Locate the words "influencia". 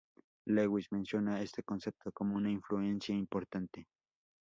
2.49-3.13